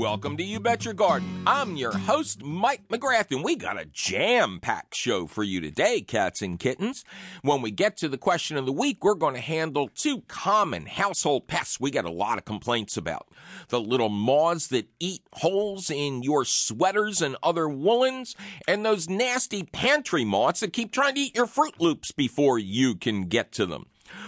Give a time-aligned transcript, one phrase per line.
[0.00, 1.42] Welcome to You Bet Your Garden.
[1.46, 6.00] I'm your host, Mike McGrath, and we got a jam packed show for you today,
[6.00, 7.04] cats and kittens.
[7.42, 10.86] When we get to the question of the week, we're going to handle two common
[10.86, 13.28] household pests we get a lot of complaints about
[13.68, 18.34] the little moths that eat holes in your sweaters and other woolens,
[18.66, 22.94] and those nasty pantry moths that keep trying to eat your Froot Loops before you
[22.94, 23.84] can get to them.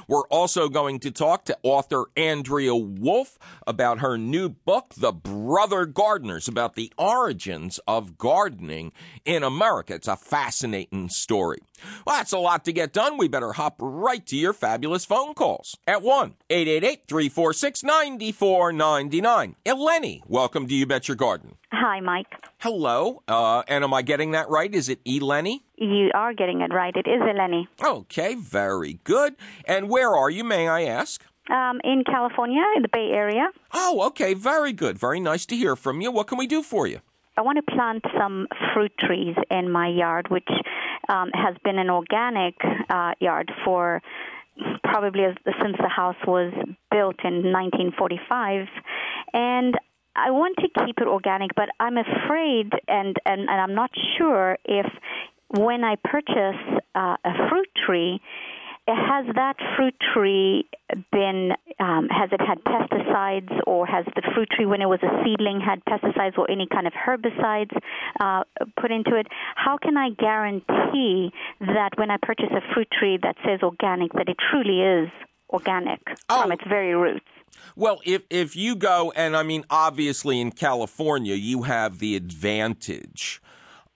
[0.09, 5.87] We're also going to talk to author Andrea Wulf about her new book, The Brother
[5.87, 8.93] Gardeners, about the origins of gardening
[9.25, 9.95] in America.
[9.95, 11.59] It's a fascinating story.
[12.07, 13.19] Well, that's a lot to get done.
[13.19, 19.57] We better hop right to your fabulous phone calls at 1 888 346 9499.
[19.67, 21.57] Eleni, welcome to You Bet Your Garden.
[21.73, 22.27] Hi, Mike.
[22.59, 23.23] Hello.
[23.27, 24.73] Uh, and am I getting that right?
[24.73, 25.63] Is it Eleni?
[25.83, 26.95] You are getting it right.
[26.97, 27.67] It is Eleni.
[27.85, 29.35] Okay, very good.
[29.65, 31.25] And where are you, may I ask?
[31.51, 33.49] Um, in California, in the Bay Area.
[33.75, 34.97] Oh, okay, very good.
[34.97, 36.13] Very nice to hear from you.
[36.13, 37.01] What can we do for you?
[37.37, 40.49] I want to plant some fruit trees in my yard, which
[41.09, 42.55] um, has been an organic
[42.89, 44.01] uh, yard for
[44.85, 46.53] probably as, since the house was
[46.93, 48.69] built in 1945.
[49.33, 49.77] And
[50.15, 54.59] I want to keep it organic, but I'm afraid and, and, and I'm not sure
[54.65, 54.87] if
[55.53, 58.21] when I purchase uh, a fruit tree,
[58.89, 60.69] has that fruit tree
[61.13, 65.23] been um, has it had pesticides or has the fruit tree when it was a
[65.23, 67.77] seedling had pesticides or any kind of herbicides
[68.19, 68.43] uh,
[68.81, 73.37] put into it how can i guarantee that when i purchase a fruit tree that
[73.47, 75.09] says organic that it truly is
[75.51, 76.43] organic oh.
[76.43, 77.25] from its very roots
[77.77, 83.43] well, if if you go and I mean obviously in California you have the advantage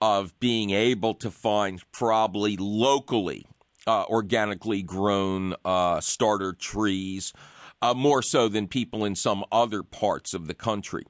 [0.01, 3.45] of being able to find probably locally
[3.87, 7.33] uh, organically grown uh, starter trees,
[7.81, 11.05] uh, more so than people in some other parts of the country.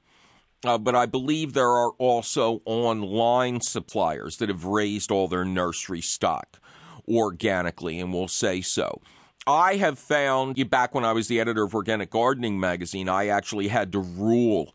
[0.64, 6.00] Uh, but I believe there are also online suppliers that have raised all their nursery
[6.00, 6.60] stock
[7.08, 9.00] organically, and will say so.
[9.46, 13.68] I have found, back when I was the editor of Organic Gardening magazine, I actually
[13.68, 14.74] had to rule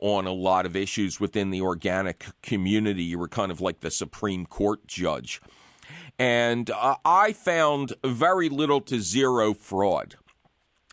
[0.00, 3.02] on a lot of issues within the organic community.
[3.02, 5.40] You were kind of like the Supreme Court judge.
[6.18, 10.16] And uh, I found very little to zero fraud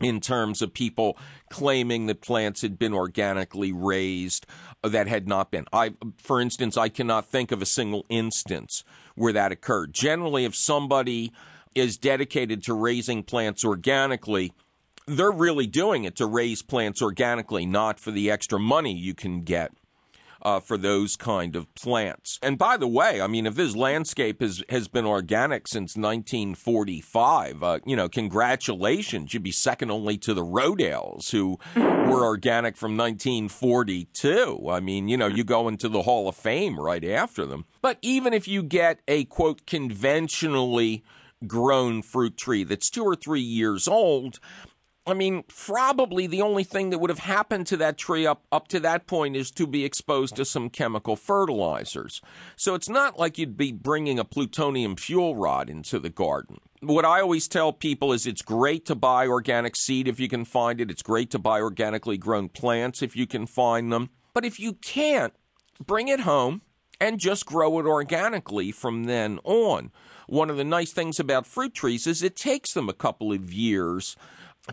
[0.02, 1.18] in terms of people
[1.50, 4.46] claiming that plants had been organically raised
[4.84, 5.66] that had not been.
[5.74, 8.84] I, for instance, I cannot think of a single instance
[9.16, 9.94] where that occurred.
[9.94, 11.32] Generally, if somebody
[11.74, 14.54] is dedicated to raising plants organically,
[15.08, 19.42] they're really doing it to raise plants organically, not for the extra money you can
[19.42, 19.72] get
[20.46, 22.40] uh, for those kind of plants.
[22.44, 27.64] And by the way, I mean, if this landscape has, has been organic since 1945,
[27.64, 29.34] uh, you know, congratulations.
[29.34, 34.68] You'd be second only to the Rodales, who were organic from 1942.
[34.70, 37.66] I mean, you know, you go into the Hall of Fame right after them.
[37.82, 41.04] But even if you get a quote conventionally
[41.48, 44.40] grown fruit tree that's two or three years old,
[45.08, 48.68] I mean, probably the only thing that would have happened to that tree up, up
[48.70, 52.22] to that point is to be exposed to some chemical fertilizers.
[52.56, 56.58] So it's not like you'd be bringing a plutonium fuel rod into the garden.
[56.82, 60.44] What I always tell people is it's great to buy organic seed if you can
[60.44, 60.90] find it.
[60.90, 64.10] It's great to buy organically grown plants if you can find them.
[64.34, 65.34] But if you can't,
[65.86, 66.62] bring it home
[67.00, 69.92] and just grow it organically from then on.
[70.28, 73.54] One of the nice things about fruit trees is it takes them a couple of
[73.54, 74.16] years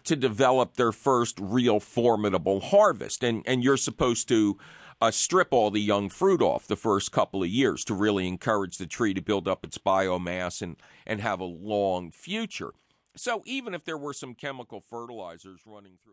[0.04, 3.22] to develop their first real formidable harvest.
[3.22, 4.58] And, and you're supposed to
[5.00, 8.78] uh, strip all the young fruit off the first couple of years to really encourage
[8.78, 10.76] the tree to build up its biomass and,
[11.06, 12.72] and have a long future.
[13.16, 16.10] So even if there were some chemical fertilizers running through.